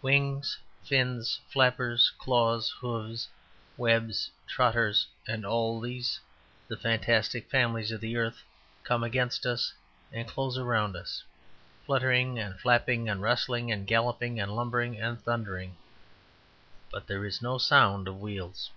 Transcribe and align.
Wings, 0.00 0.56
fins, 0.82 1.38
flappers, 1.50 2.10
claws, 2.18 2.70
hoofs, 2.80 3.28
webs, 3.76 4.30
trotters, 4.46 5.06
with 5.28 5.44
all 5.44 5.78
these 5.78 6.18
the 6.68 6.76
fantastic 6.78 7.50
families 7.50 7.90
of 7.92 8.00
the 8.00 8.16
earth 8.16 8.42
come 8.82 9.04
against 9.04 9.44
us 9.44 9.74
and 10.10 10.26
close 10.26 10.56
around 10.56 10.96
us, 10.96 11.22
fluttering 11.84 12.38
and 12.38 12.58
flapping 12.58 13.10
and 13.10 13.20
rustling 13.20 13.70
and 13.70 13.86
galloping 13.86 14.40
and 14.40 14.56
lumbering 14.56 14.98
and 14.98 15.22
thundering; 15.22 15.76
but 16.90 17.06
there 17.06 17.26
is 17.26 17.42
no 17.42 17.58
sound 17.58 18.08
of 18.08 18.18
wheels. 18.18 18.70